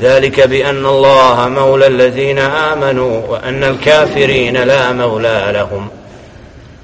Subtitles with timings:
[0.00, 5.88] ذلك بأن الله مولى الذين آمنوا وأن الكافرين لا مولى لهم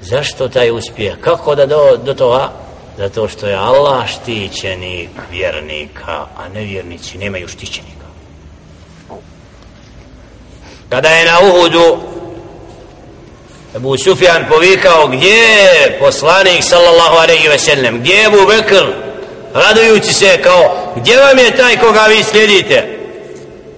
[0.01, 1.15] Zašto taj uspije?
[1.21, 2.49] Kako da do, do toga?
[2.97, 8.05] Zato što je Allah štićenik vjernika, a nevjernici nemaju štićenika.
[10.89, 11.97] Kada je na Uhudu
[13.75, 18.85] Abu Sufjan povikao gdje je poslanik sallallahu alaihi ve sellem, gdje je Abu Bekr,
[19.53, 22.94] radujući se kao gdje vam je taj koga vi slijedite,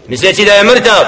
[0.08, 1.04] Misleći da je mrtav.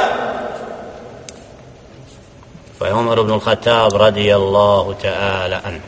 [2.79, 5.81] Pa je Umar ibn al-Khattab radijallahu ta'ala an.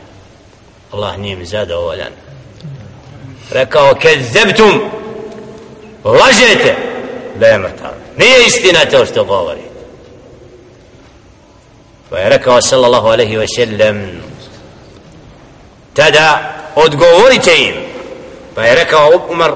[0.91, 2.11] Allah njim zadovoljan.
[3.51, 4.81] Rekao, kezzebtum,
[6.03, 6.75] lažete
[7.35, 7.91] da je mrtav.
[8.17, 9.73] Nije istina to što govori.
[12.09, 14.21] Pa je rekao sallallahu alaihi wa sallam
[15.93, 17.75] tada odgovorite im
[18.55, 19.51] pa je rekao Umar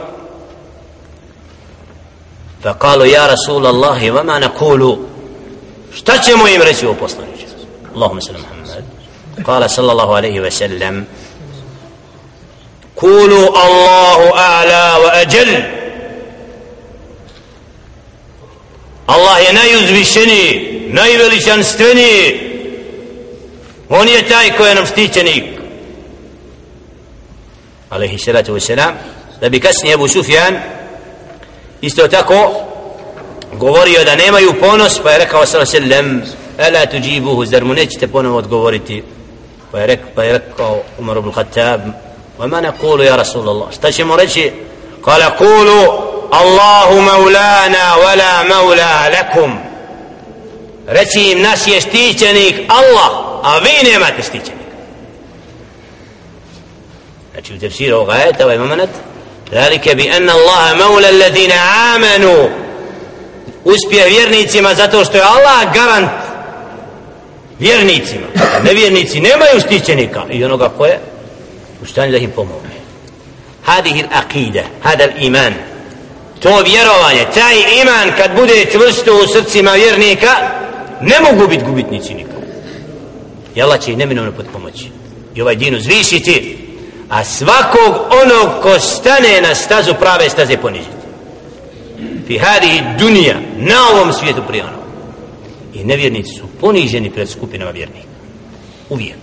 [2.64, 4.42] pa kalu ja Rasul Allahi vama
[5.94, 7.46] šta ćemo im reći u poslaniče
[7.96, 8.84] Allahumma sallam Muhammad
[9.46, 11.06] kala sallallahu alaihi wa sallam
[12.96, 15.62] kulu Allahu a'la wa ajal
[19.08, 22.48] Allah je najuzvišeniji najveličanstveniji
[23.90, 25.44] On je taj koji je nam štićenik.
[27.90, 28.94] Alehi salatu wasalam.
[29.42, 30.56] Da bi kasnije Abu Sufjan
[31.81, 32.53] isto tako
[33.53, 36.23] govorio da nemaju ponos, pa je rekao sallallahu alaihi sallam
[36.59, 39.03] Ela tuđibuhu, zar mu nećete ponovo odgovoriti?
[39.73, 41.81] Pa je rekao, pa je rekao Umar ibn Khattab
[42.39, 44.53] وما نقول يا رسول الله šta ćemo reći
[45.03, 45.87] قال قولوا
[46.43, 49.59] الله مولانا ولا مولى لكم
[50.87, 53.11] reći im naš je štićenik Allah
[53.43, 54.77] a vi nemate štićenika
[57.33, 58.91] znači u tefsiru ovoga ajeta ovaj moment
[59.53, 61.53] ذلك بأن الله مولى الذين
[61.95, 62.49] آمنوا
[63.65, 66.11] uspije vjernicima zato što je Allah garant
[67.59, 68.27] vjernicima
[68.65, 70.99] nevjernici nemaju štićenika i onoga ko je
[71.83, 72.73] u stanju da im pomogne
[73.67, 75.53] هذه الأقيدة هذا الإيمان
[76.41, 80.31] to vjerovanje taj iman kad bude čvrsto u srcima vjernika
[81.01, 82.33] ne mogu biti gubitnici nikad
[83.55, 84.87] i Allah će ih neminovno pod pomoći
[85.35, 86.46] i ovaj din uzvišiti
[87.10, 90.92] a svakog onog ko stane na stazu prave staze ponižiti.
[92.28, 94.78] Fi hadi dunija na ovom svijetu prije ono
[95.74, 98.08] i nevjernici su poniženi pred skupinama vjernika.
[98.90, 99.18] Uvijek.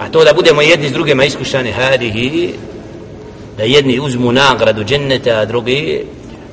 [0.00, 2.54] A to da budemo jedni s drugima iskušani hadihi
[3.56, 6.04] da jedni uzmu nagradu dženneta a drugi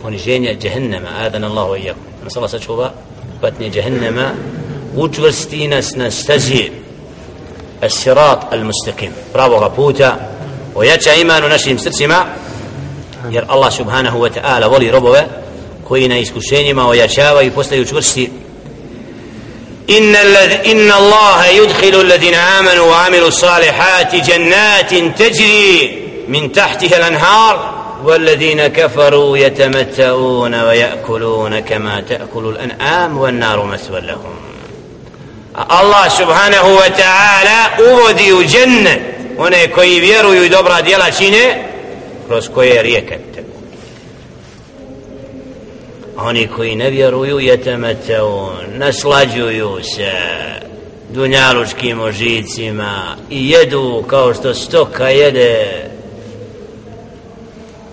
[0.02, 1.10] poniženja džehennema.
[1.20, 2.92] Adan Allahu i jakom nas Allah sačuva
[3.42, 4.32] patnje džehennema
[4.96, 6.85] učvrsti nas na stazi.
[7.84, 9.12] الصراط المستقيم.
[9.34, 10.16] pravoga puta
[10.76, 12.26] ojača iman u našim srcima
[13.32, 15.26] jer Allah subhanahu wa ta'ala voli robove
[15.88, 17.86] koji na iskušenjima ojačavaju i postaju
[19.90, 20.16] إن,
[20.66, 27.76] إن الله يدخل الذين آمنوا وعملوا الصالحات جنات تجري من تحتها الأنهار.
[28.04, 34.55] والذين كفروا يتمتعون ويأكلون كما تأكل الأنعام والنار مثوى لهم.
[35.56, 41.64] Allah subhanahu wa ta'ala uvodi u džennet one koji vjeruju i dobra djela čine
[42.28, 43.48] kroz koje rijeke teku.
[46.18, 50.12] Oni koji ne vjeruju jetemeteu, naslađuju se
[51.10, 55.86] dunjalučkim ožicima i jedu kao što stoka jede.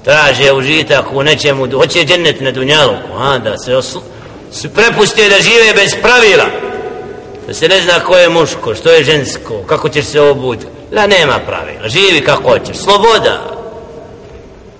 [0.04, 3.98] Traže užitak u nečemu hoće džennet na dunjaluku a, da se, osl...
[4.52, 6.71] se prepuste da žive bez pravila
[7.46, 10.66] da se ne zna ko je muško, što je žensko, kako ćeš se obuti.
[10.92, 13.56] La nema pravila, živi kako hoćeš, sloboda.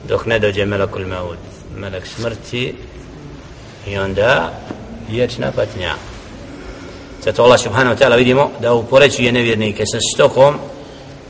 [0.08, 1.38] Dok ne dođe melekul maud,
[1.76, 2.74] melek smrti
[3.86, 4.52] i onda
[5.08, 5.94] vječna patnja.
[7.24, 10.54] Zato Allah subhanahu wa ta'ala vidimo da uporećuje nevjernike sa stokom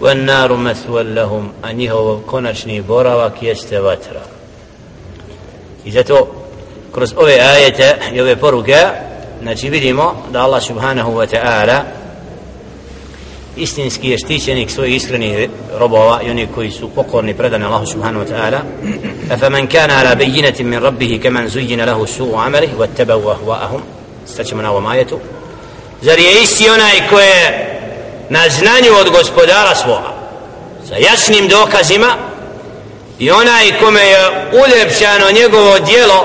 [0.00, 4.20] wan مَثْوَلْ لَهُمْ lahum a njihov konačni boravak jeste vatra.
[5.84, 6.26] I zato
[6.94, 8.76] kroz ove ajete i ove poruke
[9.42, 11.80] znači vidimo da Allah subhanahu wa ta'ala
[13.56, 15.48] istinski je štićenik svojih iskrenih
[15.78, 18.60] robova i oni koji su pokorni predani Allahu subhanahu wa ta'ala.
[19.40, 23.80] Fa man kana ala bayyinatin min rabbih kaman zuyyina lahu su'u amalihi wa ahwa'ahum.
[24.26, 25.18] Staćemo na ovom ajetu.
[26.02, 27.78] Zar je isti onaj koji je
[28.30, 30.12] na znanju od gospodara svoga
[30.88, 32.16] sa jasnim dokazima
[33.18, 36.24] i onaj kome je uljepšano njegovo dijelo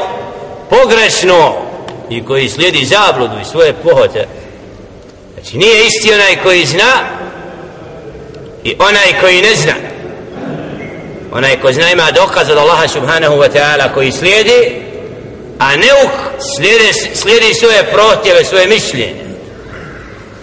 [0.69, 1.66] pogrešno
[2.09, 4.27] i koji slijedi zabludu i svoje pohote.
[5.33, 6.93] Znači nije isti onaj koji zna
[8.63, 9.73] i onaj koji ne zna.
[11.31, 14.81] Onaj ko zna ima dokaz od Allaha subhanahu wa ta'ala koji slijedi
[15.59, 16.11] a neuk
[16.55, 19.23] slijedi, slijedi svoje prohtjeve, svoje mišljenje.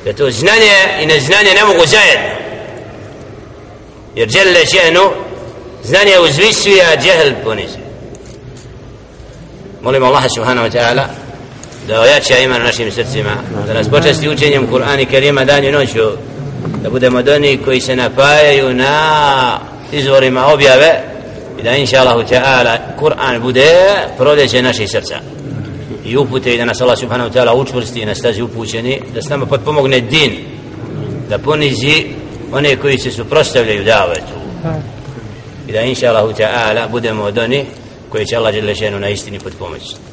[0.05, 2.35] Da to znanje i neznanje ne mogu zajedno.
[4.15, 5.11] Jer dželle ženu
[5.85, 7.85] znanje uzvisuje a džehl ponizuje
[9.85, 11.05] molim Allah subhanahu wa ta'ala
[11.89, 13.37] da ojača iman u našim srcima
[13.67, 16.11] da nas počasti učenjem Kur'ana i Kerima dan i noću
[16.83, 19.59] da budemo doni koji se napajaju na
[19.93, 21.03] izvorima objave
[21.61, 23.67] i da inša Allahu ta'ala Kur'an bude
[24.19, 25.19] proljeće naših srca.
[26.05, 29.23] I upute i da nas Allah subhanahu wa ta'ala učvrsti i na stazi upućeni da
[29.23, 30.33] s nama potpomogne din
[31.29, 32.07] da ponizi
[32.53, 34.35] one koji se suprostavljaju davetu.
[35.69, 37.65] I da inša Allahu ta'ala budemo od onih
[38.09, 40.05] koji će Allah žele na istini potpomoći.